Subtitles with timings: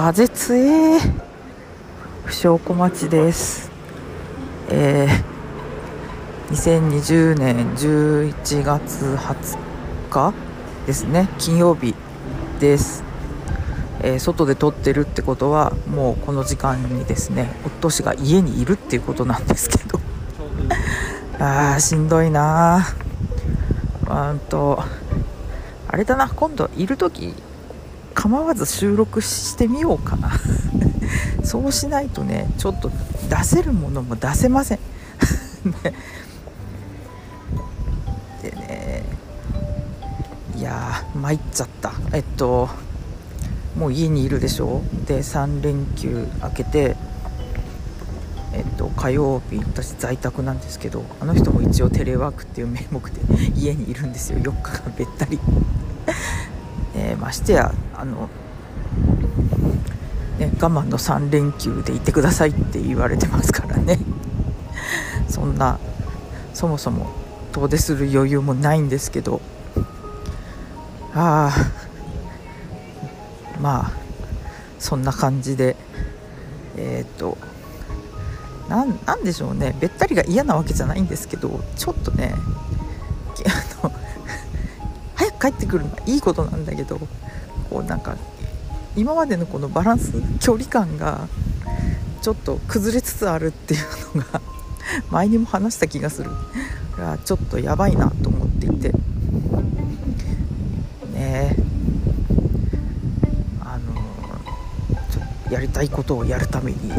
[0.00, 1.00] 風強え
[2.24, 3.68] 不祥小町です。
[4.70, 9.58] えー、2020年11月20
[10.08, 10.34] 日
[10.86, 11.28] ですね。
[11.38, 11.96] 金曜日
[12.60, 13.02] です。
[14.00, 19.98] えー、外で撮ってるってことはもうこの時間にですね夫氏が家にいるっていうことなんですけど。
[21.40, 22.86] あーしんどいな
[24.08, 24.80] うんと。
[25.88, 27.34] あれだな今度いる時
[28.18, 30.32] 構わず収録してみようかな。
[31.44, 32.90] そうしないとねちょっと
[33.30, 34.78] 出せるものも出せません。
[35.84, 35.94] ね
[38.42, 39.04] でね
[40.56, 41.92] いや参っちゃった。
[42.12, 42.68] えっと
[43.76, 44.82] もう家にいるでしょ？
[45.06, 46.96] で3連休明けて
[48.52, 53.20] えっと、火曜日私在宅なんですけどあの人も一応テレワークっていう名目で
[53.54, 54.40] 家にいるんですよ。
[54.40, 55.38] 4日間べったり、
[56.98, 58.28] えー、ましてやあの、
[60.38, 64.00] ね、我慢の3連休で行ってくださいって言われてますからね。
[65.30, 65.78] そんな
[66.52, 67.06] そもそも
[67.52, 69.40] 遠出する余裕もないんですけど。
[71.14, 71.88] ああ
[73.60, 73.92] まあ
[74.78, 75.74] そんな感じで
[76.76, 77.36] えっ、と
[78.68, 79.74] なんなんでしょうね。
[79.80, 82.34] べったりが嫌なわけじゃないんですけどちょっとね
[85.48, 86.98] 早く帰ってくるのはいいことなんだけど
[87.70, 88.16] こうなんか
[88.96, 91.28] 今までのこのバランス距離感が
[92.20, 94.40] ちょっと崩れつつあるっていうのが
[95.10, 96.30] 前にも話した気がする。
[96.96, 98.92] がちょっとやばいなと思っていて。
[101.14, 101.54] ね
[103.60, 106.78] あのやりたいことをやるために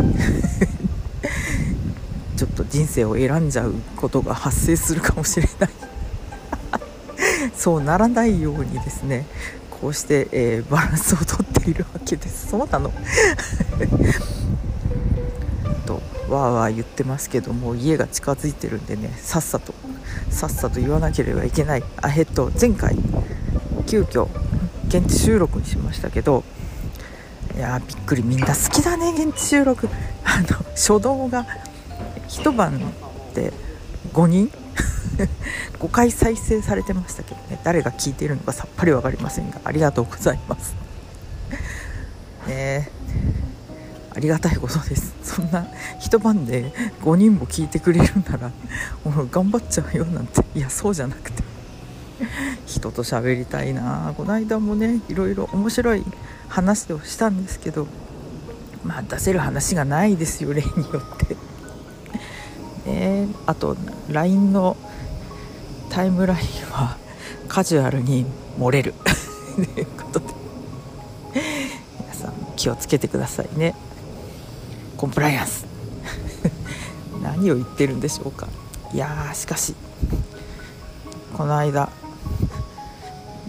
[2.37, 5.88] ちょっと人生を選んじゃうことが発生するかもしれない。
[7.59, 9.25] そうならないようにですね
[9.69, 12.47] こうして、えー、バランスをとっているわけです。
[12.47, 12.89] そうなの。
[15.85, 15.95] と
[16.29, 19.73] わーわー言ってますけども家が近づいてるんでねさっさと
[20.29, 21.83] さっさと言わなければいけない。
[22.01, 22.97] あえっと前回
[23.87, 24.29] 急遽
[24.87, 26.45] 現地収録にしましたけど
[27.57, 29.89] いやびっくりみんな好きだね現地収録。
[30.23, 31.45] あの初動が
[32.29, 32.79] 一晩
[33.33, 33.51] で
[34.13, 34.49] 5人
[35.79, 37.59] 5回再生されてましたけどね。
[37.63, 40.75] 誰が聞いているのかさっぱり分かりませんがありがとうございます。
[42.47, 42.89] ね
[44.15, 45.13] ありがたいことです。
[45.23, 45.67] そんな
[45.99, 48.51] 一晩で5人も聞いてくれるなら
[49.05, 50.43] もう頑張っちゃうよなんて。
[50.55, 51.43] いやそうじゃなくて。
[52.65, 54.13] 人と喋りたいな。
[54.17, 56.03] この間もねいろいろ面白い
[56.49, 57.87] 話をしたんですけど
[58.83, 61.35] まあ出せる話がないですよ例によって。
[62.89, 63.77] ねあと
[64.09, 64.75] LINE の
[65.89, 66.39] タイムライン
[66.71, 66.97] は
[67.47, 68.25] カジュアルに
[68.57, 68.93] 漏れる。
[69.55, 70.25] ということで。
[71.99, 73.75] 皆さん気をつけてくださいね。
[74.97, 75.65] コンプライアンス。
[77.21, 78.47] 何を言ってるんでしょうか。
[78.93, 79.75] いやしかし
[81.37, 81.89] この間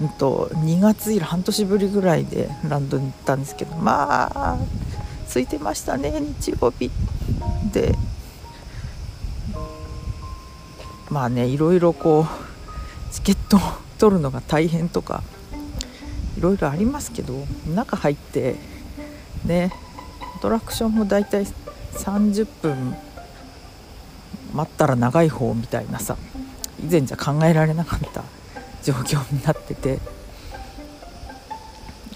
[0.00, 4.58] うんと2月以来半年ぶりぐらいでランドに行ったんですけどまあ
[5.28, 6.90] 空いてましたね日曜日。
[7.72, 7.94] で
[11.10, 13.60] まあねいろいろこうチケットを
[13.98, 15.22] 取るのが大変とか
[16.38, 17.34] いろいろありますけど
[17.75, 18.56] 中入って
[19.44, 19.72] ね
[20.37, 21.47] アトラクションもだいたい
[21.93, 22.97] 30分
[24.54, 26.16] 待ったら長い方みたいなさ
[26.82, 28.25] 以前じゃ考えられなかった
[28.82, 29.99] 状況になってて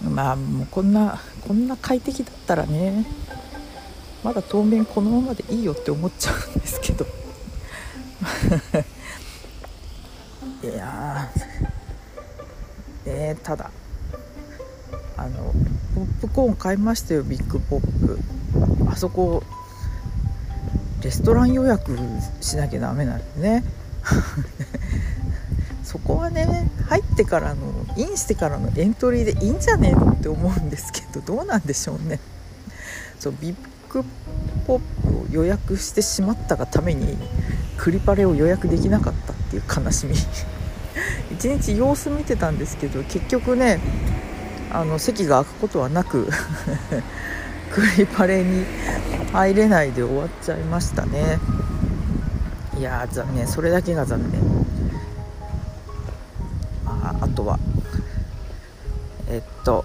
[0.03, 3.04] まあもうこんなこんな快適だったらね
[4.22, 7.23] まだ当面このままでいいよって思っちゃうんですけど。
[10.62, 11.30] いや
[13.06, 13.70] えー、ただ
[15.16, 15.52] あの
[15.94, 18.18] ポップコーン買いましたよビッグポップ。
[18.90, 19.42] あそこ
[21.02, 21.96] レストラン予約
[22.40, 23.64] しなきゃダメなんでね。
[25.84, 32.18] そこはね入ってからのインしてからのエントリーでいいんじゃねえのって思うんですけどどうなんでしょうね。
[33.20, 33.56] そうビッ
[34.02, 34.04] グ
[34.66, 37.16] ポップを予約してしまったがために
[37.76, 40.14] クリパレを予約できなかったっていう悲しみ。
[41.32, 43.80] 一日様子見てたんですけど結局ね
[44.72, 46.28] あの席が空くことはなく
[47.72, 48.64] クリパレに
[49.32, 51.38] 入れないで終わっちゃいましたね。
[52.78, 53.46] いや残念。
[53.46, 54.41] それだけが残念。
[56.86, 57.58] ああとは
[59.28, 59.84] えっと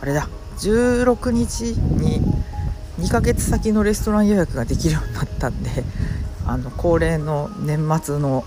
[0.00, 0.28] あれだ。
[0.58, 2.39] 16日に
[3.00, 5.70] 2ヶ月先のレストラン予約ができるようになったんで
[6.46, 8.44] あの恒例の年末の、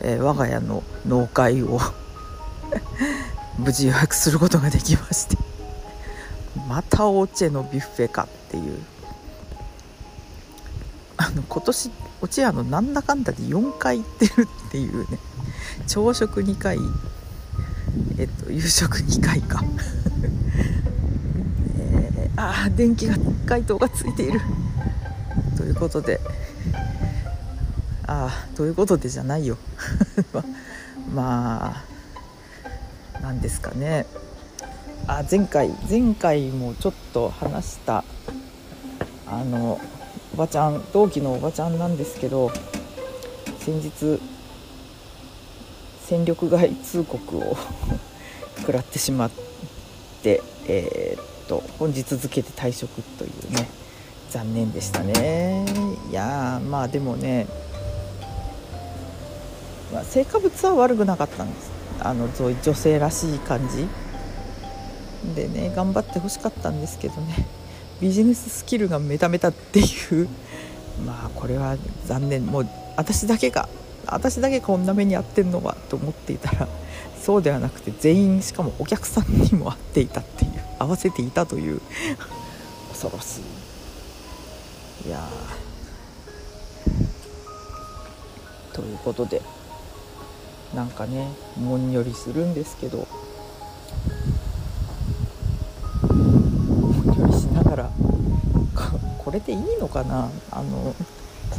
[0.00, 1.78] えー、我が家の農会を
[3.58, 5.36] 無事予約することができまして
[6.68, 8.78] またオチェのビュッフェかっていう。
[11.18, 11.90] あの今年
[12.20, 15.18] お茶屋のなんだかんだで4回行ってるっていうね
[15.86, 16.78] 朝食2回
[18.18, 19.62] えっと夕食2回か、
[22.36, 23.16] あ電気が
[23.46, 24.40] 街灯がついている。
[25.56, 26.20] ということで。
[28.08, 29.58] ああということでじゃないよ。
[31.12, 31.82] ま
[33.16, 34.06] あなんですかね。
[35.08, 38.04] あ前回前回もちょっと話した
[39.26, 39.80] あの
[40.34, 42.50] おばちゃん同期のおばちゃんなんですけど
[43.60, 44.20] 先日
[46.04, 47.56] 戦力外通告を
[48.58, 49.30] 食らってしまっ
[50.22, 53.68] てえー、っと本日付で退職というね
[54.30, 55.64] 残念でしたね。
[56.10, 57.46] いやまあでもね、
[59.92, 61.70] まあ、成果物は悪くなかったんです。
[62.00, 63.86] あの女性らしい感じ。
[65.34, 67.46] でね頑張ってほしかったんですけどね。
[68.00, 69.84] ビジネススキルがメタメタってい
[70.22, 70.28] う。
[71.04, 71.76] まあこれは
[72.06, 72.46] 残念。
[72.46, 73.68] もう私だけが
[74.06, 76.68] 私だけこんな目に遭ってんのはと思っていたら
[77.26, 81.80] そうではなくて全員しかもお客さんにも会っていたっていう合わせていたという。
[82.90, 83.40] 恐ろし
[85.04, 85.08] い。
[85.08, 85.28] いや
[88.72, 89.42] ということで
[90.72, 93.08] なんかねもんよりするんですけど
[99.18, 100.30] これでいいのかな？
[100.52, 100.94] あの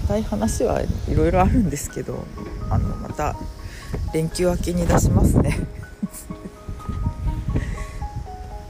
[0.07, 2.25] 硬い話はいろいろあるんですけど
[2.69, 3.35] あのまた
[4.13, 5.57] 連休明けに出しますね。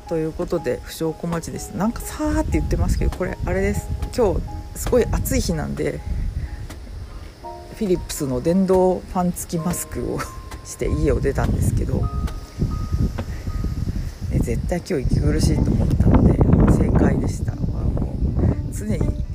[0.07, 1.71] ということで不祥小町です。
[1.71, 3.87] なんかさーって言ってますけどこれあれです。
[4.15, 4.41] 今日
[4.75, 5.99] すごい暑い日なんで
[7.75, 10.19] フィリップスの電動ファン付きマスクを
[10.65, 11.95] して家を出たんですけど、
[14.31, 16.37] ね、絶対今日息苦しいと思ったので
[16.71, 17.53] 正解でした。
[18.73, 19.26] 常に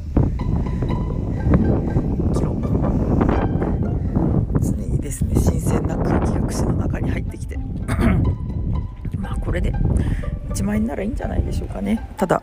[10.72, 12.08] 万円ならいいんじゃないでしょうかね。
[12.16, 12.40] ただ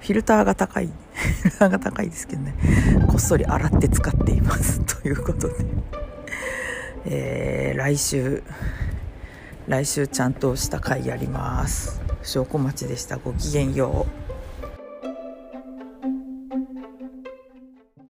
[0.00, 0.86] フィルターが高い。
[0.86, 2.54] フィルターが高いですけどね。
[3.08, 4.80] こっそり洗って使っています。
[5.02, 5.54] ということで、
[7.06, 8.44] えー、来週。
[9.66, 12.00] 来週ちゃんとした回やります。
[12.22, 13.18] 証拠待ちでした。
[13.18, 14.27] ごきげんよう。